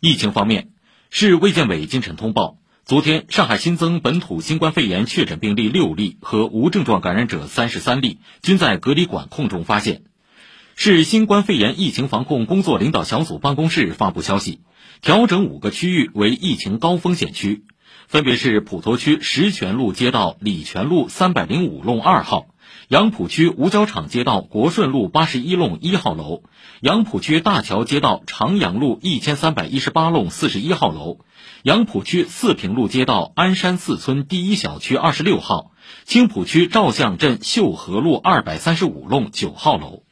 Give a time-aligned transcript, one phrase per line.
[0.00, 0.68] 疫情方面，
[1.10, 10.04] 市卫健委今晨通报，昨天上海新增本土新冠肺炎确诊病例六例和无症状感染者三十三例，均在隔离管控中发现。
[10.76, 14.60] 市新冠肺炎疫情防控工作领导小组办公室发布消息，
[15.02, 17.64] 调整五个区域为疫情高风险区，
[18.06, 22.46] 分别是普陀区石泉路街道礼泉路三百零五弄二号。
[22.88, 26.42] 杨浦区五角场街道国顺路八十一弄一号楼，
[26.80, 31.18] 杨浦区大桥街道长阳路一千三百一十八弄四十一号楼，
[31.62, 35.72] 杨浦区四平路街道鞍山四村第一小区二十六号，
[36.04, 40.02] 青浦区照相镇秀河路二百三十五弄九号楼。